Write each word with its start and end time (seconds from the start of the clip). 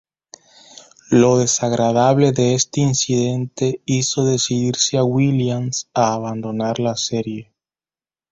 Lo 1.11 1.37
desagradable 1.37 2.31
de 2.31 2.55
este 2.55 2.81
incidente 2.81 3.83
hizo 3.85 4.23
decidirse 4.25 4.97
a 4.97 5.03
Williams 5.03 5.91
a 5.93 6.13
abandonar 6.15 6.79
la 6.79 6.95
serie. 6.95 7.53